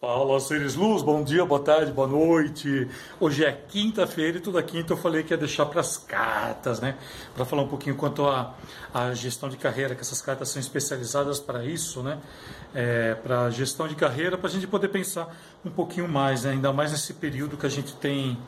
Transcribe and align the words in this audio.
Fala, 0.00 0.40
seres 0.40 0.76
luz, 0.76 1.02
bom 1.02 1.22
dia, 1.22 1.44
boa 1.44 1.60
tarde, 1.60 1.92
boa 1.92 2.08
noite. 2.08 2.88
Hoje 3.20 3.44
é 3.44 3.52
quinta-feira 3.52 4.38
e 4.38 4.40
toda 4.40 4.62
quinta 4.62 4.94
eu 4.94 4.96
falei 4.96 5.22
que 5.22 5.34
ia 5.34 5.36
deixar 5.36 5.66
para 5.66 5.82
as 5.82 5.98
cartas, 5.98 6.80
né? 6.80 6.96
Para 7.34 7.44
falar 7.44 7.64
um 7.64 7.68
pouquinho 7.68 7.94
quanto 7.94 8.26
à 8.26 8.54
gestão 9.12 9.50
de 9.50 9.58
carreira, 9.58 9.94
que 9.94 10.00
essas 10.00 10.22
cartas 10.22 10.48
são 10.48 10.58
especializadas 10.58 11.38
para 11.38 11.66
isso, 11.66 12.02
né? 12.02 12.18
É, 12.74 13.14
para 13.16 13.50
gestão 13.50 13.86
de 13.86 13.94
carreira, 13.94 14.38
para 14.38 14.48
a 14.48 14.50
gente 14.50 14.66
poder 14.66 14.88
pensar 14.88 15.36
um 15.62 15.70
pouquinho 15.70 16.08
mais, 16.08 16.44
né? 16.44 16.52
ainda 16.52 16.72
mais 16.72 16.92
nesse 16.92 17.12
período 17.12 17.58
que 17.58 17.66
a 17.66 17.70
gente 17.70 17.92
tem 17.96 18.38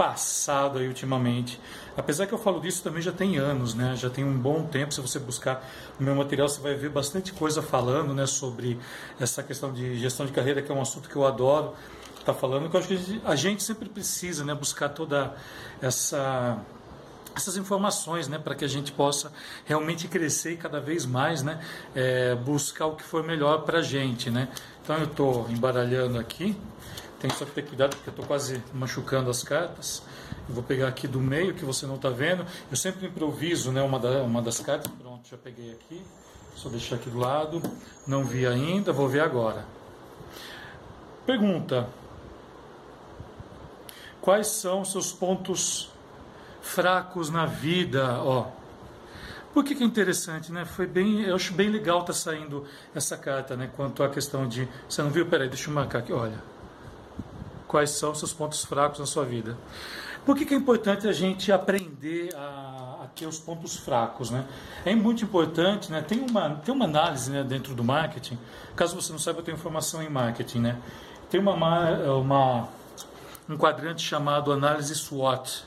passado 0.00 0.78
aí 0.78 0.88
ultimamente. 0.88 1.60
Apesar 1.94 2.26
que 2.26 2.32
eu 2.32 2.38
falo 2.38 2.58
disso 2.58 2.82
também 2.82 3.02
já 3.02 3.12
tem 3.12 3.36
anos, 3.36 3.74
né? 3.74 3.94
Já 3.96 4.08
tem 4.08 4.24
um 4.24 4.32
bom 4.32 4.64
tempo. 4.64 4.94
Se 4.94 5.00
você 5.02 5.18
buscar 5.18 5.62
o 6.00 6.02
meu 6.02 6.14
material, 6.14 6.48
você 6.48 6.58
vai 6.58 6.74
ver 6.74 6.88
bastante 6.88 7.34
coisa 7.34 7.60
falando, 7.60 8.14
né, 8.14 8.24
sobre 8.24 8.80
essa 9.20 9.42
questão 9.42 9.70
de 9.70 9.98
gestão 9.98 10.24
de 10.24 10.32
carreira, 10.32 10.62
que 10.62 10.72
é 10.72 10.74
um 10.74 10.80
assunto 10.80 11.06
que 11.06 11.14
eu 11.14 11.26
adoro 11.26 11.74
estar 12.18 12.32
tá 12.32 12.34
falando. 12.34 12.70
Que 12.70 12.76
eu 12.76 12.80
acho 12.80 12.88
que 12.88 13.20
a 13.22 13.36
gente 13.36 13.62
sempre 13.62 13.90
precisa, 13.90 14.42
né, 14.42 14.54
buscar 14.54 14.88
toda 14.88 15.34
essa 15.82 16.58
essas 17.36 17.58
informações, 17.58 18.26
né, 18.26 18.38
para 18.38 18.54
que 18.54 18.64
a 18.64 18.68
gente 18.68 18.90
possa 18.90 19.30
realmente 19.64 20.08
crescer 20.08 20.56
cada 20.56 20.80
vez 20.80 21.06
mais, 21.06 21.42
né, 21.42 21.60
é, 21.94 22.34
buscar 22.34 22.86
o 22.86 22.96
que 22.96 23.04
for 23.04 23.22
melhor 23.22 23.62
para 23.62 23.78
a 23.78 23.82
gente, 23.82 24.30
né. 24.30 24.48
Então 24.82 24.96
eu 24.96 25.04
estou 25.04 25.46
embaralhando 25.48 26.18
aqui 26.18 26.56
tem 27.20 27.30
só 27.30 27.44
que 27.44 27.50
ter 27.52 27.62
cuidado 27.66 27.94
porque 27.94 28.08
eu 28.08 28.12
estou 28.12 28.24
quase 28.24 28.62
machucando 28.72 29.28
as 29.28 29.42
cartas. 29.44 30.02
Eu 30.48 30.54
vou 30.54 30.64
pegar 30.64 30.88
aqui 30.88 31.06
do 31.06 31.20
meio 31.20 31.54
que 31.54 31.64
você 31.64 31.86
não 31.86 31.96
está 31.96 32.08
vendo. 32.08 32.46
Eu 32.70 32.76
sempre 32.76 33.06
improviso 33.06 33.70
né, 33.70 33.82
uma, 33.82 33.98
da, 33.98 34.22
uma 34.22 34.40
das 34.40 34.58
cartas. 34.58 34.90
Pronto, 34.98 35.28
já 35.28 35.36
peguei 35.36 35.70
aqui. 35.72 36.02
Só 36.56 36.70
deixar 36.70 36.96
aqui 36.96 37.10
do 37.10 37.18
lado. 37.18 37.62
Não 38.06 38.24
vi 38.24 38.46
ainda, 38.46 38.92
vou 38.92 39.06
ver 39.06 39.20
agora. 39.20 39.66
Pergunta: 41.26 41.88
Quais 44.20 44.48
são 44.48 44.84
seus 44.84 45.12
pontos 45.12 45.90
fracos 46.62 47.30
na 47.30 47.46
vida? 47.46 48.18
Ó, 48.22 48.46
por 49.52 49.64
que, 49.64 49.74
que, 49.74 49.82
é 49.82 49.86
interessante, 49.86 50.52
né? 50.52 50.64
Foi 50.64 50.86
bem, 50.86 51.22
eu 51.22 51.34
acho 51.34 51.52
bem 51.52 51.68
legal 51.68 52.02
tá 52.02 52.12
saindo 52.12 52.64
essa 52.94 53.16
carta, 53.16 53.56
né? 53.56 53.70
Quanto 53.74 54.02
à 54.02 54.08
questão 54.08 54.48
de, 54.48 54.68
você 54.88 55.02
não 55.02 55.10
viu? 55.10 55.26
Peraí, 55.26 55.48
deixa 55.48 55.68
eu 55.68 55.74
marcar 55.74 55.98
aqui. 56.00 56.12
Olha, 56.12 56.40
quais 57.70 57.90
são 57.90 58.12
seus 58.16 58.32
pontos 58.32 58.64
fracos 58.64 58.98
na 58.98 59.06
sua 59.06 59.24
vida. 59.24 59.56
Por 60.26 60.36
que, 60.36 60.44
que 60.44 60.52
é 60.52 60.56
importante 60.56 61.06
a 61.06 61.12
gente 61.12 61.52
aprender 61.52 62.34
a, 62.34 63.04
a, 63.04 63.06
ter 63.14 63.26
os 63.26 63.38
pontos 63.38 63.76
fracos? 63.76 64.28
Né? 64.28 64.44
É 64.84 64.92
muito 64.92 65.22
importante, 65.22 65.90
né? 65.90 66.02
tem, 66.02 66.18
uma, 66.18 66.50
tem 66.56 66.74
uma 66.74 66.84
análise 66.84 67.30
né, 67.30 67.44
dentro 67.44 67.72
do 67.72 67.84
marketing, 67.84 68.36
caso 68.74 69.00
você 69.00 69.12
não 69.12 69.20
saiba, 69.20 69.38
eu 69.38 69.44
tenho 69.44 69.56
formação 69.56 70.02
em 70.02 70.10
marketing. 70.10 70.58
Né? 70.58 70.76
Tem 71.30 71.40
uma, 71.40 71.54
uma, 72.16 72.68
um 73.48 73.56
quadrante 73.56 74.02
chamado 74.02 74.52
análise 74.52 74.92
SWOT, 74.92 75.64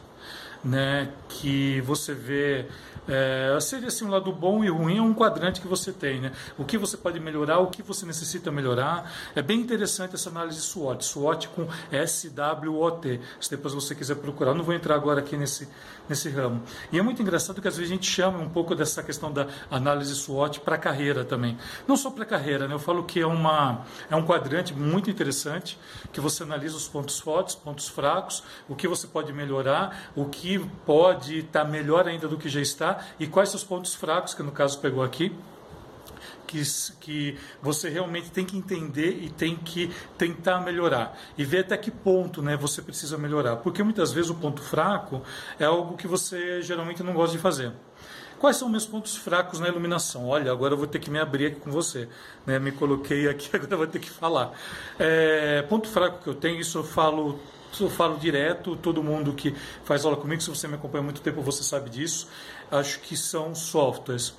né, 0.62 1.10
que 1.30 1.80
você 1.82 2.14
vê 2.14 2.68
é, 3.08 3.58
seria 3.60 3.88
assim 3.88 4.06
um 4.06 4.10
lado 4.10 4.32
bom 4.32 4.64
e 4.64 4.70
ruim 4.70 4.98
é 4.98 5.02
um 5.02 5.14
quadrante 5.14 5.60
que 5.60 5.68
você 5.68 5.92
tem, 5.92 6.22
né? 6.22 6.32
O 6.58 6.64
que 6.64 6.78
você 6.78 6.96
pode 6.96 7.20
melhorar, 7.20 7.60
o 7.60 7.68
que 7.68 7.82
você 7.84 8.06
necessita 8.06 8.52
melhorar. 8.52 9.12
É 9.36 9.42
bem 9.42 9.60
interessante 9.60 10.16
essa 10.16 10.30
análise 10.30 10.62
SWOT, 10.62 11.04
SWOT 11.04 11.50
com 11.50 11.68
S-W-O-T. 11.92 13.20
Se 13.40 13.50
depois 13.50 13.74
você 13.74 13.94
quiser 13.94 14.16
procurar, 14.16 14.54
não 14.54 14.64
vou 14.64 14.74
entrar 14.74 14.96
agora 14.96 15.20
aqui 15.20 15.36
nesse, 15.36 15.68
nesse 16.08 16.30
ramo. 16.30 16.64
E 16.92 17.00
é 17.00 17.02
muito 17.02 17.22
engraçado 17.22 17.62
que 17.62 17.68
às 17.68 17.76
vezes 17.76 17.92
a 17.92 17.96
gente 17.96 18.10
chama 18.10 18.40
um 18.40 18.50
pouco 18.50 18.74
dessa 18.74 19.04
questão 19.04 19.32
da 19.32 19.48
análise 19.70 20.16
SWOT 20.16 20.62
para 20.62 20.78
carreira 20.78 21.26
também. 21.26 21.58
Não 21.88 21.98
só 21.98 22.10
para 22.10 22.24
carreira, 22.26 22.68
né? 22.68 22.74
Eu 22.74 22.80
falo 22.80 23.04
que 23.04 23.20
é, 23.20 23.28
uma, 23.28 23.86
é 24.10 24.16
um 24.16 24.26
quadrante 24.26 24.74
muito 24.74 25.10
interessante 25.10 25.78
que 26.14 26.22
você 26.22 26.44
analisa 26.44 26.78
os 26.78 26.88
pontos 26.88 27.20
fortes, 27.20 27.54
pontos 27.56 27.90
fracos, 27.90 28.44
o 28.70 28.76
que 28.76 28.88
você 28.88 29.08
pode 29.08 29.34
melhorar, 29.34 30.12
o 30.16 30.26
que 30.26 30.60
pode 30.86 31.40
estar 31.40 31.66
tá 31.66 31.70
melhor 31.70 32.08
ainda 32.08 32.28
do 32.28 32.38
que 32.38 32.48
já 32.48 32.62
está 32.62 32.93
e 33.20 33.28
quais 33.28 33.50
são 33.50 33.58
os 33.58 33.64
pontos 33.64 33.96
fracos, 33.96 34.34
que 34.34 34.44
no 34.44 34.52
caso 34.52 34.80
pegou 34.80 35.04
aqui, 35.04 35.36
que, 36.54 36.62
que 37.00 37.38
você 37.62 37.90
realmente 37.90 38.30
tem 38.30 38.46
que 38.46 38.56
entender 38.56 39.20
e 39.22 39.30
tem 39.30 39.56
que 39.56 39.92
tentar 40.18 40.62
melhorar. 40.62 41.18
E 41.38 41.44
ver 41.44 41.60
até 41.60 41.76
que 41.78 41.90
ponto 41.90 42.42
né, 42.42 42.56
você 42.56 42.82
precisa 42.82 43.18
melhorar. 43.18 43.58
Porque 43.58 43.82
muitas 43.82 44.12
vezes 44.12 44.30
o 44.30 44.36
ponto 44.36 44.62
fraco 44.62 45.24
é 45.60 45.66
algo 45.66 45.98
que 45.98 46.08
você 46.08 46.62
geralmente 46.62 47.02
não 47.02 47.14
gosta 47.14 47.36
de 47.36 47.42
fazer. 47.42 47.72
Quais 48.40 48.58
são 48.58 48.68
meus 48.68 48.86
pontos 48.86 49.16
fracos 49.16 49.60
na 49.62 49.70
iluminação? 49.70 50.28
Olha, 50.28 50.52
agora 50.52 50.74
eu 50.74 50.78
vou 50.78 50.86
ter 50.86 51.00
que 51.00 51.10
me 51.10 51.18
abrir 51.18 51.48
aqui 51.48 51.62
com 51.62 51.72
você. 51.72 52.10
Né? 52.46 52.60
Me 52.60 52.74
coloquei 52.74 53.28
aqui, 53.28 53.50
agora 53.56 53.74
eu 53.74 53.78
vou 53.78 53.88
ter 53.88 54.00
que 54.00 54.10
falar. 54.10 54.52
É, 55.00 55.62
ponto 55.64 55.88
fraco 55.88 56.22
que 56.22 56.28
eu 56.28 56.36
tenho, 56.36 56.60
isso 56.60 56.78
eu 56.80 56.84
falo 56.84 57.40
eu 57.82 57.90
falo 57.90 58.18
direto, 58.18 58.76
todo 58.76 59.02
mundo 59.02 59.34
que 59.34 59.56
faz 59.84 60.06
aula 60.06 60.18
comigo, 60.18 60.42
se 60.42 60.50
você 60.50 60.68
me 60.68 60.76
acompanha 60.76 61.02
há 61.02 61.04
muito 61.04 61.22
tempo, 61.22 61.42
você 61.42 61.64
sabe 61.64 61.90
disso. 61.90 62.28
Acho 62.72 63.00
que 63.00 63.16
são 63.16 63.56
softwares. 63.56 64.36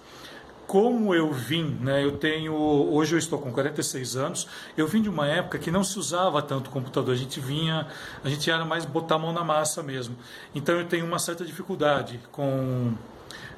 Como 0.67 1.15
eu 1.15 1.31
vim, 1.31 1.77
né, 1.81 2.03
eu 2.03 2.17
tenho, 2.17 2.55
hoje 2.55 3.15
eu 3.15 3.19
estou 3.19 3.39
com 3.39 3.53
46 3.53 4.17
anos, 4.17 4.49
eu 4.77 4.87
vim 4.87 5.03
de 5.03 5.11
uma 5.11 5.29
época 5.29 5.59
que 5.59 5.71
não 5.71 5.85
se 5.85 5.99
usava 5.99 6.41
tanto 6.41 6.71
computador, 6.71 7.13
a 7.13 7.17
gente 7.17 7.39
vinha, 7.39 7.87
a 8.23 8.29
gente 8.31 8.51
era 8.51 8.65
mais 8.65 8.87
botar 8.87 9.17
a 9.17 9.19
mão 9.19 9.31
na 9.31 9.45
massa 9.45 9.83
mesmo. 9.83 10.17
Então 10.55 10.75
eu 10.77 10.87
tenho 10.87 11.05
uma 11.05 11.19
certa 11.19 11.45
dificuldade 11.45 12.19
com 12.33 12.95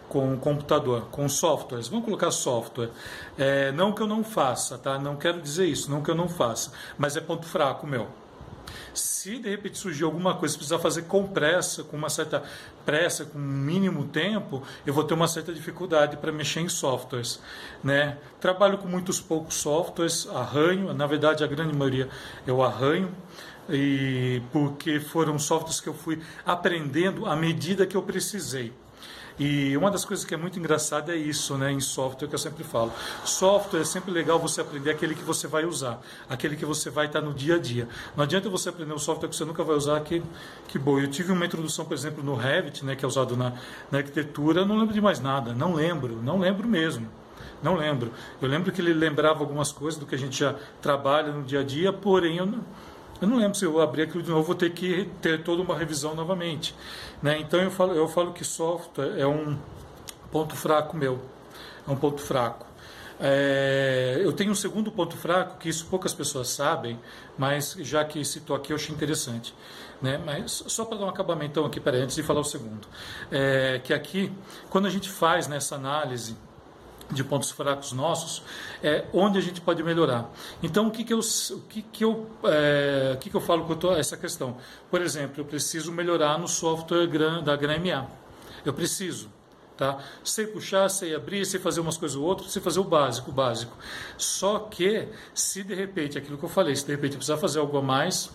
com 0.09 0.37
computador, 0.39 1.09
com 1.11 1.29
softwares. 1.29 1.89
Vamos 1.89 2.05
colocar 2.05 2.31
software. 2.31 2.91
É, 3.37 3.73
não 3.73 3.93
que 3.93 4.01
eu 4.01 4.07
não 4.07 4.23
faça, 4.23 4.79
tá? 4.79 4.99
Não 4.99 5.17
quero 5.17 5.41
dizer 5.41 5.67
isso, 5.67 5.91
não 5.91 6.03
que 6.03 6.11
eu 6.11 6.15
não 6.15 6.29
faça, 6.29 6.73
mas 6.97 7.17
é 7.17 7.21
ponto 7.21 7.45
fraco 7.45 7.87
meu. 7.87 8.09
Se 8.95 9.39
de 9.39 9.49
repente 9.49 9.79
surgir 9.79 10.05
alguma 10.05 10.35
coisa, 10.35 10.57
precisar 10.57 10.79
fazer 10.79 11.03
com 11.03 11.27
pressa, 11.27 11.83
com 11.83 11.97
uma 11.97 12.09
certa 12.09 12.43
pressa, 12.85 13.25
com 13.25 13.39
um 13.39 13.43
mínimo 13.43 14.05
tempo, 14.05 14.63
eu 14.87 14.95
vou 14.95 15.05
ter 15.05 15.15
uma 15.15 15.29
certa 15.29 15.53
dificuldade 15.53 16.17
para 16.17 16.31
mexer 16.33 16.61
em 16.61 16.69
softwares. 16.69 17.41
Né? 17.83 18.19
Trabalho 18.41 18.79
com 18.79 18.89
muitos 18.89 19.21
poucos 19.21 19.57
softwares, 19.57 20.29
arranho, 20.29 20.93
na 20.95 21.07
verdade 21.07 21.43
a 21.43 21.47
grande 21.47 21.75
maioria 21.75 22.09
eu 22.47 22.63
arranho, 22.63 23.15
e 23.69 24.41
porque 24.53 25.01
foram 25.01 25.39
softwares 25.39 25.81
que 25.81 25.89
eu 25.89 25.95
fui 25.95 26.21
aprendendo 26.45 27.27
à 27.27 27.35
medida 27.35 27.87
que 27.87 27.97
eu 27.97 28.03
precisei. 28.03 28.73
E 29.39 29.77
uma 29.77 29.91
das 29.91 30.05
coisas 30.05 30.25
que 30.25 30.33
é 30.33 30.37
muito 30.37 30.59
engraçada 30.59 31.13
é 31.13 31.17
isso, 31.17 31.57
né, 31.59 31.71
em 31.71 31.81
software 31.81 32.27
que 32.27 32.35
eu 32.35 32.39
sempre 32.39 32.65
falo. 32.65 32.91
Software 33.25 33.81
é 33.81 33.85
sempre 33.85 34.11
legal 34.11 34.39
você 34.39 34.63
aprender 34.63 34.91
aquele 34.91 35.15
que 35.15 35.23
você 35.23 35.47
vai 35.47 35.67
usar, 35.67 36.01
aquele 36.29 36.57
que 36.57 36.65
você 36.65 36.89
vai 36.89 37.07
estar 37.07 37.21
no 37.21 37.35
dia 37.35 37.57
a 37.57 37.59
dia. 37.59 37.87
Não 38.17 38.25
adianta 38.25 38.49
você 38.49 38.71
aprender 38.71 38.95
um 38.95 38.99
software 38.99 39.29
que 39.29 39.37
você 39.37 39.45
nunca 39.45 39.63
vai 39.63 39.77
usar, 39.77 40.01
que, 40.01 40.23
que 40.69 40.79
bom. 40.79 40.99
Eu 40.99 41.09
tive 41.09 41.33
uma 41.33 41.45
introdução, 41.45 41.85
por 41.85 41.93
exemplo, 41.93 42.25
no 42.25 42.35
Revit, 42.35 42.83
né, 42.85 42.97
que 42.97 43.05
é 43.05 43.09
usado 43.09 43.37
na, 43.37 43.53
na 43.91 43.99
arquitetura, 43.99 44.65
não 44.65 44.79
lembro 44.79 44.95
de 44.95 45.01
mais 45.03 45.21
nada, 45.21 45.53
não 45.53 45.75
lembro, 45.75 46.23
não 46.23 46.39
lembro 46.39 46.67
mesmo. 46.67 47.07
Não 47.63 47.75
lembro. 47.75 48.13
Eu 48.41 48.49
lembro 48.49 48.71
que 48.71 48.81
ele 48.81 48.93
lembrava 48.93 49.41
algumas 49.41 49.73
coisas 49.73 49.99
do 49.99 50.07
que 50.07 50.15
a 50.15 50.19
gente 50.19 50.39
já 50.39 50.55
trabalha 50.81 51.33
no 51.33 51.43
dia 51.43 51.61
a 51.61 51.63
dia, 51.63 51.93
porém 51.93 52.37
eu 52.37 52.47
não 52.47 52.61
eu 53.21 53.29
não 53.29 53.37
lembro 53.37 53.55
se 53.55 53.65
eu 53.65 53.81
abrir 53.81 54.03
aquilo 54.03 54.23
de 54.23 54.31
novo, 54.31 54.43
vou 54.43 54.55
ter 54.55 54.71
que 54.71 55.09
ter 55.21 55.43
toda 55.43 55.63
uma 55.63 55.77
revisão 55.77 56.15
novamente. 56.15 56.75
Né? 57.23 57.39
Então 57.41 57.61
eu 57.61 57.71
falo, 57.71 57.95
eu 57.95 58.09
falo 58.09 58.33
que 58.33 58.45
software 58.45 59.19
é 59.19 59.27
um 59.27 59.59
ponto 60.31 60.55
fraco 60.55 60.97
meu. 60.97 61.21
É 61.87 61.91
um 61.91 61.97
ponto 61.97 62.21
fraco. 62.21 62.67
É, 63.19 64.21
eu 64.21 64.33
tenho 64.33 64.53
um 64.53 64.55
segundo 64.55 64.91
ponto 64.91 65.17
fraco, 65.17 65.59
que 65.59 65.69
isso 65.69 65.87
poucas 65.87 66.13
pessoas 66.13 66.49
sabem, 66.49 67.01
mas 67.39 67.75
já 67.81 68.05
que 68.05 68.23
citou 68.25 68.55
aqui, 68.55 68.73
eu 68.73 68.77
achei 68.77 68.95
interessante. 68.95 69.55
Né? 70.03 70.21
Mas 70.23 70.65
só 70.67 70.85
para 70.85 70.99
dar 70.99 71.07
um 71.07 71.09
acabamento 71.09 71.65
aqui, 71.65 71.81
peraí, 71.81 72.03
antes 72.03 72.17
de 72.17 72.23
falar 72.23 72.41
o 72.41 72.45
segundo. 72.45 72.87
É, 73.31 73.81
que 73.83 73.95
aqui, 73.95 74.31
quando 74.69 74.87
a 74.87 74.91
gente 74.91 75.09
faz 75.09 75.49
nessa 75.49 75.77
análise 75.77 76.37
de 77.11 77.23
pontos 77.23 77.51
fracos 77.51 77.93
nossos, 77.93 78.43
é, 78.83 79.05
onde 79.13 79.39
a 79.39 79.41
gente 79.41 79.61
pode 79.61 79.83
melhorar. 79.83 80.31
Então, 80.63 80.89
o 80.89 80.91
que, 80.91 81.05
que, 81.05 81.13
eu, 81.13 81.21
o 81.21 81.61
que, 81.69 81.83
que, 81.83 82.05
eu, 82.05 82.27
é, 82.45 83.13
o 83.15 83.19
que, 83.19 83.31
que 83.31 83.37
eu 83.37 83.41
falo 83.41 83.67
a 83.91 83.99
essa 83.99 84.17
questão? 84.17 84.57
Por 84.91 85.01
exemplo, 85.01 85.41
eu 85.41 85.45
preciso 85.45 85.93
melhorar 85.93 86.39
no 86.39 86.49
software 86.49 87.07
da 87.43 87.57
GrandMA. 87.57 88.09
Eu 88.65 88.73
preciso. 88.73 89.31
Tá? 89.77 89.99
Sei 90.25 90.47
puxar, 90.47 90.89
sei 90.89 91.15
abrir, 91.15 91.45
sei 91.45 91.61
fazer 91.61 91.81
umas 91.81 91.99
coisas 91.99 92.17
ou 92.17 92.25
outras, 92.25 92.51
sei 92.51 92.63
fazer 92.63 92.81
o 92.81 92.85
básico, 92.85 93.31
o 93.31 93.35
básico. 93.35 93.77
Só 94.17 94.61
que, 94.61 95.07
se 95.35 95.63
de 95.63 95.75
repente, 95.75 96.17
aquilo 96.17 96.39
que 96.39 96.45
eu 96.45 96.49
falei, 96.49 96.75
se 96.75 96.87
de 96.87 96.93
repente 96.93 97.17
precisar 97.17 97.37
fazer 97.37 97.59
algo 97.59 97.77
a 97.77 97.83
mais, 97.83 98.31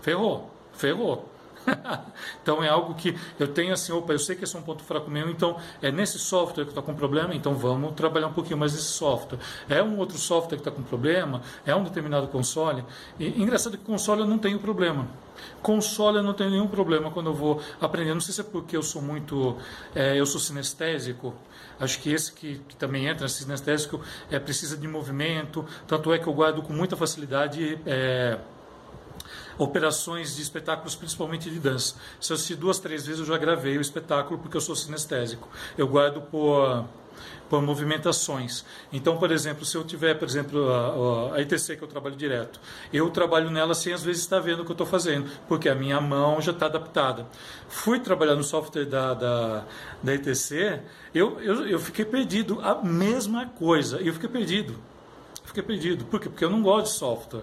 ferrou, 0.00 0.50
ferrou. 0.72 1.28
então 2.42 2.62
é 2.62 2.68
algo 2.68 2.94
que 2.94 3.16
eu 3.38 3.48
tenho 3.48 3.72
assim, 3.72 3.92
opa, 3.92 4.12
eu 4.12 4.18
sei 4.18 4.36
que 4.36 4.44
esse 4.44 4.56
é 4.56 4.58
um 4.58 4.62
ponto 4.62 4.82
fraco 4.82 5.10
meu, 5.10 5.28
então 5.30 5.56
é 5.82 5.90
nesse 5.90 6.18
software 6.18 6.64
que 6.64 6.70
está 6.70 6.82
com 6.82 6.94
problema, 6.94 7.34
então 7.34 7.54
vamos 7.54 7.92
trabalhar 7.94 8.28
um 8.28 8.32
pouquinho 8.32 8.58
mais 8.58 8.72
nesse 8.72 8.86
software. 8.86 9.38
É 9.68 9.82
um 9.82 9.98
outro 9.98 10.18
software 10.18 10.56
que 10.56 10.62
está 10.62 10.70
com 10.70 10.82
problema, 10.82 11.42
é 11.66 11.74
um 11.74 11.82
determinado 11.82 12.28
console. 12.28 12.84
E 13.18 13.40
engraçado 13.40 13.76
que 13.76 13.84
console 13.84 14.22
eu 14.22 14.26
não 14.26 14.38
tenho 14.38 14.58
problema. 14.58 15.06
Console 15.62 16.18
eu 16.18 16.22
não 16.22 16.34
tenho 16.34 16.50
nenhum 16.50 16.68
problema 16.68 17.10
quando 17.10 17.30
eu 17.30 17.34
vou 17.34 17.60
aprender. 17.80 18.14
Não 18.14 18.20
sei 18.20 18.34
se 18.34 18.40
é 18.40 18.44
porque 18.44 18.76
eu 18.76 18.82
sou 18.82 19.02
muito, 19.02 19.56
é, 19.94 20.18
eu 20.18 20.26
sou 20.26 20.40
sinestésico. 20.40 21.34
Acho 21.78 22.00
que 22.00 22.12
esse 22.12 22.32
que, 22.32 22.58
que 22.58 22.76
também 22.76 23.06
entra 23.06 23.28
sinestésico 23.28 24.00
é 24.30 24.38
precisa 24.38 24.76
de 24.76 24.88
movimento. 24.88 25.64
Tanto 25.86 26.12
é 26.12 26.18
que 26.18 26.26
eu 26.26 26.32
guardo 26.32 26.62
com 26.62 26.72
muita 26.72 26.96
facilidade. 26.96 27.78
É, 27.86 28.38
operações 29.58 30.36
de 30.36 30.42
espetáculos, 30.42 30.94
principalmente 30.94 31.50
de 31.50 31.58
dança. 31.58 31.96
Se 32.20 32.32
eu 32.32 32.36
assisti 32.36 32.54
duas, 32.54 32.78
três 32.78 33.04
vezes, 33.04 33.20
eu 33.20 33.26
já 33.26 33.36
gravei 33.36 33.76
o 33.76 33.80
espetáculo 33.80 34.38
porque 34.38 34.56
eu 34.56 34.60
sou 34.60 34.76
sinestésico. 34.76 35.48
Eu 35.76 35.88
guardo 35.88 36.22
por, 36.22 36.84
por 37.48 37.60
movimentações. 37.62 38.64
Então, 38.92 39.18
por 39.18 39.30
exemplo, 39.30 39.64
se 39.64 39.76
eu 39.76 39.84
tiver, 39.84 40.14
por 40.14 40.28
exemplo, 40.28 40.70
a, 40.70 41.36
a 41.36 41.42
ITC 41.42 41.76
que 41.76 41.82
eu 41.82 41.88
trabalho 41.88 42.16
direto, 42.16 42.60
eu 42.92 43.10
trabalho 43.10 43.50
nela 43.50 43.74
sem 43.74 43.92
às 43.92 44.02
vezes 44.02 44.22
estar 44.22 44.38
vendo 44.38 44.60
o 44.60 44.64
que 44.64 44.70
eu 44.70 44.74
estou 44.74 44.86
fazendo, 44.86 45.28
porque 45.48 45.68
a 45.68 45.74
minha 45.74 46.00
mão 46.00 46.40
já 46.40 46.52
está 46.52 46.66
adaptada. 46.66 47.26
Fui 47.68 47.98
trabalhar 47.98 48.36
no 48.36 48.44
software 48.44 48.84
da, 48.84 49.14
da, 49.14 49.64
da 50.02 50.14
ITC, 50.14 50.80
eu, 51.14 51.40
eu, 51.40 51.66
eu 51.66 51.78
fiquei 51.78 52.04
perdido, 52.04 52.60
a 52.62 52.76
mesma 52.76 53.46
coisa, 53.46 53.98
eu 53.98 54.12
fiquei 54.12 54.28
perdido. 54.28 54.78
Fiquei 55.44 55.62
perdido. 55.62 56.04
Por 56.04 56.20
quê? 56.20 56.28
Porque 56.28 56.44
eu 56.44 56.50
não 56.50 56.62
gosto 56.62 56.92
de 56.92 56.98
software. 56.98 57.42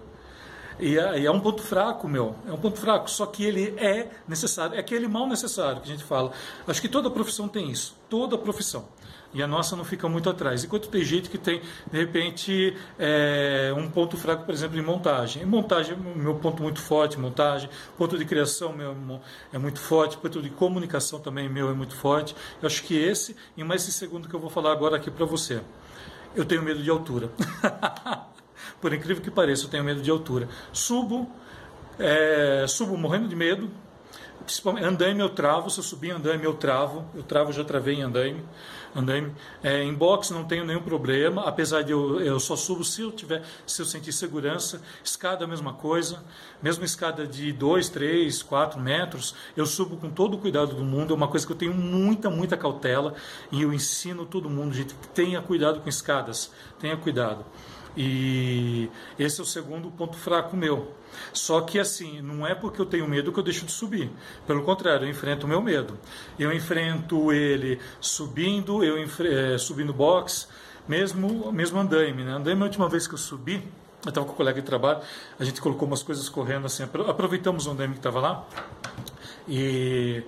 E 0.80 0.98
é, 0.98 1.20
e 1.20 1.26
é, 1.26 1.32
um 1.32 1.40
ponto 1.40 1.62
fraco, 1.62 2.08
meu. 2.08 2.36
É 2.48 2.52
um 2.52 2.58
ponto 2.58 2.80
fraco. 2.80 3.10
Só 3.10 3.26
que 3.26 3.44
ele 3.44 3.74
é 3.78 4.10
necessário. 4.28 4.76
É 4.76 4.80
aquele 4.80 5.08
mal 5.08 5.28
necessário 5.28 5.82
que 5.82 5.90
a 5.90 5.92
gente 5.92 6.04
fala. 6.04 6.32
Acho 6.68 6.82
que 6.82 6.90
toda 6.90 7.10
profissão 7.10 7.48
tem 7.48 7.70
isso. 7.70 7.96
Toda 8.10 8.38
profissão. 8.38 8.88
E 9.34 9.44
a 9.44 9.48
nossa 9.48 9.76
não 9.76 9.84
fica 9.84 10.08
muito 10.08 10.30
atrás. 10.30 10.64
Enquanto 10.64 10.88
tem 10.88 11.04
gente 11.04 11.30
que 11.30 11.38
tem, 11.38 11.62
de 11.92 11.98
repente, 11.98 12.76
é, 12.98 13.74
um 13.76 13.90
ponto 13.90 14.16
fraco, 14.16 14.46
por 14.46 14.54
exemplo, 14.54 14.78
em 14.80 14.82
montagem. 14.82 15.44
Em 15.44 15.46
montagem, 15.46 15.98
meu 15.98 16.36
ponto 16.36 16.64
muito 16.64 16.82
forte, 16.82 17.20
montagem. 17.20 17.70
Ponto 17.98 18.18
de 18.18 18.24
criação 18.24 18.72
meu 18.72 18.96
é 19.52 19.58
muito 19.58 19.80
forte. 19.80 20.18
Ponto 20.18 20.42
de 20.42 20.50
comunicação 20.50 21.20
também 21.20 21.50
meu 21.50 21.70
é 21.70 21.74
muito 21.74 21.96
forte. 21.96 22.36
Eu 22.62 22.68
acho 22.68 22.84
que 22.84 22.98
esse, 22.98 23.36
e 23.58 23.64
mais 23.64 23.82
esse 23.82 23.92
segundo 23.92 24.30
que 24.30 24.34
eu 24.34 24.40
vou 24.40 24.50
falar 24.50 24.72
agora 24.72 24.96
aqui 24.96 25.12
para 25.12 25.26
você. 25.26 25.62
Eu 26.34 26.46
tenho 26.46 26.64
medo 26.64 26.82
de 26.82 26.90
altura. 26.90 27.30
Por 28.86 28.94
incrível 28.94 29.24
que 29.24 29.32
pareça, 29.32 29.66
eu 29.66 29.68
tenho 29.68 29.84
medo 29.84 30.00
de 30.00 30.12
altura. 30.12 30.48
Subo, 30.72 31.28
é, 31.98 32.66
subo 32.68 32.96
morrendo 32.96 33.28
de 33.28 33.36
medo. 33.36 33.68
Andaime 34.80 35.22
eu 35.22 35.30
travo, 35.30 35.72
se 35.72 35.80
eu 35.80 35.84
subir 35.84 36.12
andaime 36.12 36.44
eu 36.46 36.54
travo. 36.54 37.04
Eu 37.16 37.24
travo, 37.24 37.52
já 37.52 37.64
travei 37.64 37.96
em 37.96 38.04
andaime. 38.04 38.46
andaime. 38.96 39.34
É, 39.64 39.82
em 39.82 39.92
boxe 39.92 40.32
não 40.32 40.44
tenho 40.44 40.64
nenhum 40.64 40.84
problema, 40.84 41.46
apesar 41.48 41.82
de 41.82 41.94
eu, 41.94 42.22
eu 42.22 42.40
só 42.40 42.56
subo 42.56 42.84
se 42.84 43.02
eu 43.02 43.12
tiver, 43.12 43.42
se 43.66 43.82
eu 43.82 43.88
sentir 43.88 44.14
segurança. 44.14 44.80
Escada 45.04 45.46
a 45.46 45.48
mesma 45.48 45.74
coisa, 45.74 46.24
mesmo 46.62 46.86
escada 46.86 47.26
de 47.26 47.52
2, 47.52 47.90
3, 47.90 48.44
4 48.44 48.80
metros, 48.80 49.34
eu 49.58 49.66
subo 49.66 49.98
com 49.98 50.12
todo 50.12 50.36
o 50.36 50.38
cuidado 50.38 50.76
do 50.76 50.84
mundo. 50.84 51.12
É 51.12 51.18
uma 51.18 51.28
coisa 51.28 51.44
que 51.44 51.52
eu 51.52 51.58
tenho 51.58 51.74
muita, 51.74 52.30
muita 52.30 52.56
cautela 52.56 53.16
e 53.52 53.64
eu 53.64 53.74
ensino 53.74 54.28
todo 54.28 54.48
mundo, 54.48 54.76
gente, 54.76 54.94
tenha 55.12 55.42
cuidado 55.42 55.82
com 55.82 55.90
escadas, 55.90 56.52
tenha 56.80 56.96
cuidado. 56.96 57.44
E 57.96 58.90
esse 59.18 59.40
é 59.40 59.44
o 59.44 59.46
segundo 59.46 59.90
ponto 59.92 60.18
fraco 60.18 60.56
meu. 60.56 60.94
Só 61.32 61.62
que 61.62 61.80
assim, 61.80 62.22
não 62.22 62.46
é 62.46 62.54
porque 62.54 62.82
eu 62.82 62.86
tenho 62.86 63.08
medo 63.08 63.32
que 63.32 63.40
eu 63.40 63.44
deixo 63.44 63.66
de 63.66 63.72
subir. 63.72 64.12
Pelo 64.46 64.64
contrário, 64.64 65.06
eu 65.06 65.10
enfrento 65.10 65.46
o 65.46 65.50
meu 65.50 65.62
medo. 65.62 65.98
Eu 66.38 66.52
enfrento 66.52 67.32
ele 67.32 67.80
subindo, 68.00 68.84
eu 68.84 68.98
é, 68.98 69.58
subindo 69.58 69.94
box, 69.94 70.48
mesmo, 70.88 71.52
mesmo 71.52 71.80
andaime. 71.80 72.24
Né? 72.24 72.34
Andaime, 72.34 72.62
a 72.62 72.66
última 72.66 72.90
vez 72.90 73.08
que 73.08 73.14
eu 73.14 73.18
subi, 73.18 73.64
eu 74.04 74.10
estava 74.10 74.26
com 74.26 74.34
o 74.34 74.36
colega 74.36 74.60
de 74.60 74.66
trabalho, 74.66 75.00
a 75.40 75.44
gente 75.44 75.60
colocou 75.62 75.88
umas 75.88 76.04
coisas 76.04 76.30
correndo 76.30 76.66
assim, 76.66 76.84
aproveitamos 76.84 77.66
o 77.66 77.72
andaime 77.72 77.94
que 77.94 78.00
estava 78.00 78.20
lá. 78.20 78.48
E 79.48 80.24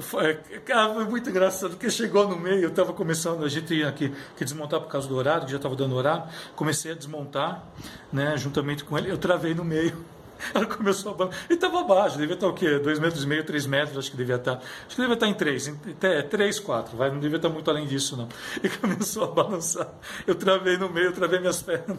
foi, 0.00 0.34
cara, 0.64 0.94
foi 0.94 1.04
muito 1.04 1.28
engraçado, 1.28 1.70
porque 1.70 1.90
chegou 1.90 2.26
no 2.26 2.38
meio, 2.38 2.62
eu 2.62 2.68
estava 2.70 2.92
começando, 2.92 3.44
a 3.44 3.48
gente 3.48 3.74
ia 3.74 3.88
aqui 3.88 4.12
que 4.36 4.44
desmontar 4.44 4.80
por 4.80 4.88
causa 4.88 5.06
do 5.06 5.14
horário, 5.14 5.44
que 5.44 5.50
já 5.50 5.58
estava 5.58 5.76
dando 5.76 5.94
horário, 5.94 6.24
comecei 6.56 6.92
a 6.92 6.94
desmontar, 6.94 7.64
né, 8.12 8.36
juntamente 8.36 8.84
com 8.84 8.96
ele, 8.96 9.10
eu 9.10 9.18
travei 9.18 9.54
no 9.54 9.64
meio. 9.64 9.96
Ela 10.54 10.66
começou 10.66 11.12
a 11.12 11.14
balançar. 11.14 11.40
E 11.48 11.54
estava 11.54 11.84
baixo, 11.84 12.18
devia 12.18 12.34
estar 12.34 12.48
o 12.48 12.52
quê? 12.52 12.78
Dois 12.78 12.98
metros 12.98 13.22
e 13.22 13.26
meio, 13.26 13.44
três 13.44 13.64
metros, 13.64 13.96
acho 13.96 14.10
que 14.10 14.16
devia 14.16 14.36
estar. 14.36 14.54
Acho 14.56 14.88
que 14.88 14.96
devia 14.96 15.14
estar 15.14 15.28
em 15.28 15.34
três, 15.34 15.68
até 15.68 16.22
três, 16.22 16.58
quatro, 16.58 16.96
vai, 16.96 17.10
não 17.10 17.20
devia 17.20 17.36
estar 17.36 17.48
muito 17.48 17.70
além 17.70 17.86
disso, 17.86 18.16
não. 18.16 18.28
E 18.62 18.68
começou 18.80 19.24
a 19.24 19.26
balançar. 19.28 19.88
Eu 20.26 20.34
travei 20.34 20.76
no 20.78 20.88
meio, 20.88 21.08
eu 21.08 21.12
travei 21.12 21.38
minhas 21.38 21.62
pernas. 21.62 21.98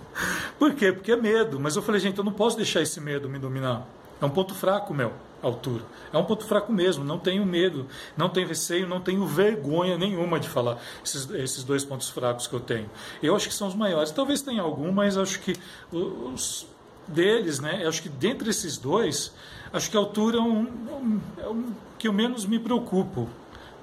Por 0.58 0.74
quê? 0.74 0.92
Porque 0.92 1.12
é 1.12 1.16
medo. 1.16 1.60
Mas 1.60 1.76
eu 1.76 1.82
falei, 1.82 2.00
gente, 2.00 2.18
eu 2.18 2.24
não 2.24 2.32
posso 2.32 2.56
deixar 2.56 2.80
esse 2.80 3.00
medo 3.00 3.28
me 3.28 3.38
dominar. 3.38 3.86
É 4.20 4.24
um 4.24 4.30
ponto 4.30 4.54
fraco 4.54 4.92
meu 4.92 5.12
altura. 5.42 5.84
É 6.12 6.16
um 6.16 6.24
ponto 6.24 6.44
fraco 6.44 6.72
mesmo, 6.72 7.04
não 7.04 7.18
tenho 7.18 7.44
medo, 7.44 7.86
não 8.16 8.28
tenho 8.28 8.46
receio, 8.46 8.86
não 8.86 9.00
tenho 9.00 9.26
vergonha 9.26 9.98
nenhuma 9.98 10.38
de 10.38 10.48
falar 10.48 10.80
esses, 11.04 11.28
esses 11.30 11.64
dois 11.64 11.84
pontos 11.84 12.08
fracos 12.08 12.46
que 12.46 12.54
eu 12.54 12.60
tenho. 12.60 12.90
Eu 13.22 13.34
acho 13.34 13.48
que 13.48 13.54
são 13.54 13.68
os 13.68 13.74
maiores. 13.74 14.10
Talvez 14.10 14.42
tenha 14.42 14.62
algum, 14.62 14.92
mas 14.92 15.16
acho 15.16 15.40
que 15.40 15.54
os 15.90 16.66
deles, 17.06 17.60
né? 17.60 17.80
Eu 17.82 17.88
acho 17.88 18.02
que 18.02 18.08
dentre 18.08 18.50
esses 18.50 18.78
dois, 18.78 19.32
acho 19.72 19.90
que 19.90 19.96
a 19.96 20.00
altura 20.00 20.38
é 20.38 20.40
um, 20.40 20.60
um, 20.60 21.20
é 21.38 21.48
um 21.48 21.72
que 21.98 22.08
eu 22.08 22.12
menos 22.12 22.46
me 22.46 22.58
preocupo. 22.58 23.28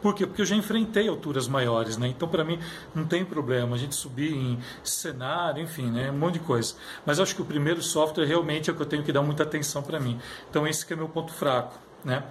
Por 0.01 0.15
quê? 0.15 0.25
Porque 0.25 0.41
eu 0.41 0.45
já 0.45 0.55
enfrentei 0.55 1.07
alturas 1.07 1.47
maiores, 1.47 1.97
né? 1.97 2.07
Então, 2.07 2.27
para 2.27 2.43
mim, 2.43 2.59
não 2.95 3.05
tem 3.05 3.25
problema 3.25 3.75
a 3.75 3.79
gente 3.79 3.95
subir 3.95 4.33
em 4.33 4.59
cenário, 4.83 5.61
enfim, 5.61 5.91
né? 5.91 6.09
Um 6.09 6.17
monte 6.17 6.35
de 6.35 6.39
coisa. 6.39 6.75
Mas 7.05 7.19
acho 7.19 7.35
que 7.35 7.41
o 7.41 7.45
primeiro 7.45 7.81
software 7.81 8.25
realmente 8.25 8.69
é 8.69 8.73
o 8.73 8.75
que 8.75 8.81
eu 8.81 8.85
tenho 8.85 9.03
que 9.03 9.11
dar 9.11 9.21
muita 9.21 9.43
atenção 9.43 9.83
para 9.83 9.99
mim. 9.99 10.19
Então, 10.49 10.65
esse 10.65 10.85
que 10.85 10.93
é 10.93 10.95
meu 10.95 11.09
ponto 11.09 11.33
fraco, 11.33 11.77
né? 12.03 12.23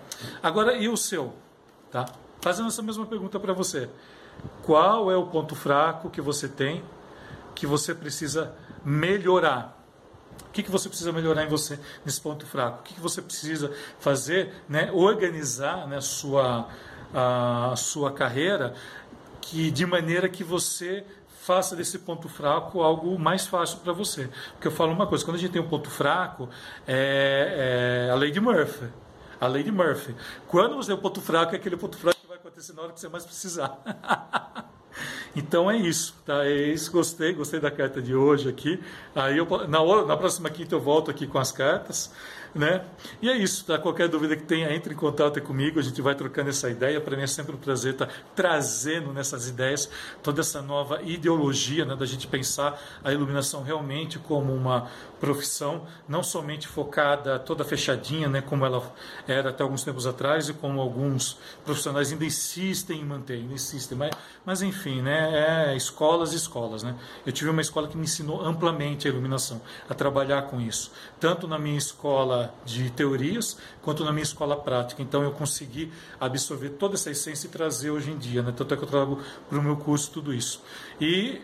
Agora, 0.43 0.77
e 0.77 0.89
o 0.89 0.97
seu? 0.97 1.35
Tá? 1.91 2.07
Fazendo 2.41 2.69
essa 2.69 2.83
mesma 2.83 3.05
pergunta 3.05 3.39
para 3.39 3.53
você. 3.53 3.89
Qual 4.63 5.11
é 5.11 5.17
o 5.17 5.27
ponto 5.27 5.55
fraco 5.55 6.09
que 6.09 6.21
você 6.21 6.49
tem 6.49 6.83
que 7.55 7.67
você 7.67 7.95
precisa 7.95 8.55
melhorar? 8.85 9.77
O 10.49 10.51
que, 10.53 10.63
que 10.63 10.71
você 10.71 10.89
precisa 10.89 11.13
melhorar 11.13 11.45
em 11.45 11.49
você 11.49 11.79
nesse 12.05 12.21
ponto 12.21 12.47
fraco? 12.47 12.81
O 12.81 12.83
que, 12.83 12.95
que 12.95 13.01
você 13.01 13.21
precisa 13.21 13.73
fazer, 13.99 14.55
né? 14.69 14.91
Organizar 14.93 15.87
né, 15.87 16.01
sua 16.01 16.69
a 17.13 17.75
sua 17.77 18.13
carreira, 18.13 18.75
que 19.41 19.71
de 19.71 19.87
maneira 19.87 20.29
que 20.29 20.45
você 20.45 21.05
faça 21.29 21.75
desse 21.75 21.99
ponto 22.01 22.29
fraco 22.29 22.83
algo 22.83 23.19
mais 23.19 23.47
fácil 23.47 23.79
para 23.79 23.93
você. 23.93 24.29
Porque 24.53 24.69
eu 24.69 24.73
falo 24.73 24.93
uma 24.93 25.07
coisa, 25.07 25.25
quando 25.25 25.37
a 25.37 25.41
gente 25.41 25.53
tem 25.53 25.63
um 25.63 25.69
ponto 25.69 25.89
fraco, 25.89 26.49
é, 26.87 28.07
é 28.09 28.11
a 28.11 28.15
lei 28.15 28.31
de 28.31 28.41
Murphy. 28.41 28.89
A 29.41 29.47
lei 29.47 29.63
de 29.63 29.73
Murphy. 29.73 30.15
Quando 30.47 30.77
você 30.77 30.89
tem 30.89 30.97
um 30.97 31.01
ponto 31.01 31.21
fraco, 31.23 31.55
é 31.55 31.57
aquele 31.57 31.77
ponto 31.77 31.97
fraco 31.97 32.21
que 32.21 32.27
vai 32.27 32.37
acontecer 32.37 32.75
na 32.75 32.83
hora 32.83 32.93
que 32.93 33.01
você 33.01 33.09
mais 33.09 33.25
precisar. 33.25 33.79
Então 35.37 35.71
é 35.71 35.77
isso, 35.77 36.17
tá? 36.27 36.45
É 36.45 36.73
isso, 36.73 36.91
gostei, 36.91 37.33
gostei 37.33 37.61
da 37.61 37.71
carta 37.71 38.03
de 38.03 38.15
hoje 38.15 38.49
aqui. 38.49 38.83
Aí 39.15 39.39
eu, 39.39 39.47
na, 39.69 40.07
na 40.07 40.17
próxima 40.17 40.51
quinta 40.51 40.75
eu 40.75 40.81
volto 40.81 41.11
aqui 41.11 41.27
com 41.27 41.39
as 41.39 41.53
cartas. 41.53 42.13
Né? 42.55 42.85
E 43.21 43.29
é 43.29 43.37
isso, 43.37 43.65
tá? 43.65 43.79
Qualquer 43.79 44.09
dúvida 44.09 44.37
que 44.37 44.43
tenha, 44.43 44.73
entre 44.75 44.95
em 44.95 44.97
contato 44.97 45.41
comigo, 45.43 45.79
a 45.79 45.83
gente 45.83 46.01
vai 46.01 46.15
trocando 46.15 46.51
essa 46.51 46.69
ideia. 46.71 47.01
Para 47.01 47.17
mim 47.17 47.23
é 47.23 47.27
sempre 47.27 47.55
um 47.55 47.59
prazer 47.59 47.93
estar 47.93 48.07
tá 48.07 48.13
trazendo 48.35 49.13
nessas 49.13 49.49
ideias 49.49 49.89
toda 50.23 50.41
essa 50.41 50.63
nova 50.63 51.03
ideologia 51.03 51.85
né, 51.85 51.95
da 51.95 52.07
gente 52.07 52.27
pensar 52.27 52.81
a 53.05 53.13
iluminação 53.13 53.63
realmente 53.63 54.19
como 54.19 54.55
uma 54.55 54.89
profissão, 55.21 55.87
não 56.09 56.23
somente 56.23 56.69
focada, 56.69 57.39
toda 57.39 57.65
fechadinha, 57.65 58.29
né, 58.29 58.41
como 58.41 58.65
ela 58.65 58.93
era 59.27 59.51
até 59.51 59.63
alguns 59.63 59.83
tempos 59.83 60.07
atrás 60.07 60.49
e 60.49 60.55
como 60.55 60.81
alguns 60.81 61.39
profissionais 61.65 62.13
ainda 62.13 62.25
insistem 62.25 63.01
em 63.01 63.05
manter, 63.05 63.35
ainda 63.35 63.55
insistem. 63.55 63.99
Mas, 63.99 64.11
mas 64.45 64.63
enfim, 64.63 65.03
né, 65.03 65.71
é 65.73 65.77
escolas 65.77 66.33
e 66.33 66.37
escolas. 66.37 66.83
Né? 66.83 66.95
Eu 67.27 67.33
tive 67.33 67.51
uma 67.51 67.61
escola 67.61 67.89
que 67.89 67.97
me 67.97 68.05
ensinou 68.05 68.41
amplamente 68.41 69.07
a 69.07 69.11
iluminação, 69.11 69.61
a 69.89 69.95
trabalhar 69.95 70.43
com 70.43 70.61
isso, 70.61 70.93
tanto 71.19 71.49
na 71.49 71.59
minha 71.59 71.79
de 72.65 72.91
teorias 72.91 73.57
quanto 73.83 74.05
na 74.05 74.13
minha 74.13 74.23
escola 74.23 74.57
prática. 74.57 75.03
Então 75.03 75.23
eu 75.23 75.33
consegui 75.33 75.93
absorver 76.21 76.71
toda 76.71 76.95
essa 76.95 77.11
essência 77.11 77.47
e 77.47 77.51
trazer 77.51 77.91
hoje 77.91 78.11
em 78.11 78.19
dia. 78.19 78.43
Né? 78.43 78.53
Tanto 78.57 78.75
é 78.75 78.77
que 78.77 78.83
eu 78.83 78.89
trago 78.89 79.21
para 79.49 79.59
o 79.59 79.63
meu 79.63 79.77
curso 79.77 80.11
tudo 80.11 80.33
isso. 80.33 80.63
E 81.01 81.41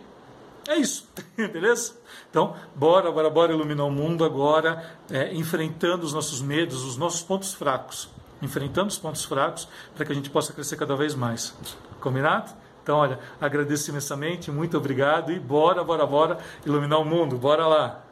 é 0.68 0.76
isso, 0.76 1.06
beleza? 1.36 1.94
Então, 2.30 2.56
bora, 2.74 3.12
bora, 3.12 3.28
bora 3.28 3.52
iluminar 3.52 3.86
o 3.86 3.90
mundo 3.90 4.24
agora, 4.24 4.96
é, 5.10 5.34
enfrentando 5.34 6.04
os 6.04 6.12
nossos 6.12 6.40
medos, 6.40 6.82
os 6.84 6.96
nossos 6.96 7.22
pontos 7.22 7.52
fracos. 7.52 8.08
Enfrentando 8.42 8.88
os 8.88 8.98
pontos 8.98 9.24
fracos 9.24 9.68
para 9.94 10.04
que 10.04 10.12
a 10.12 10.14
gente 10.14 10.30
possa 10.30 10.52
crescer 10.52 10.76
cada 10.76 10.96
vez 10.96 11.14
mais. 11.14 11.54
Combinado? 12.00 12.52
Então, 12.82 12.98
olha, 12.98 13.18
agradeço 13.40 13.90
imensamente, 13.90 14.50
muito 14.50 14.76
obrigado 14.76 15.32
e 15.32 15.38
bora, 15.38 15.82
bora, 15.82 16.06
bora 16.06 16.38
iluminar 16.66 16.98
o 16.98 17.04
mundo. 17.04 17.38
Bora 17.38 17.66
lá! 17.66 18.03